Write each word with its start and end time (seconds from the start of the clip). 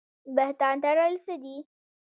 بهتان 0.35 0.75
تړل 0.83 1.13
څه 1.25 1.33
دي؟ 1.43 1.55